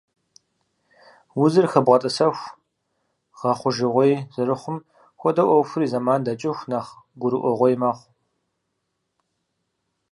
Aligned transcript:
Узыр 1.41 1.67
хэбгъэтӀэсэху 1.71 2.49
гъэхъужыгъуей 3.39 4.13
зэрыхъум 4.33 4.77
хуэдэу 5.19 5.49
Ӏуэхури, 5.49 5.91
зэман 5.91 6.19
дэкӀыху, 6.25 6.67
нэхъ 6.69 6.89
гурыӀуэгъуей 7.19 7.75
мэхъу. 7.81 8.07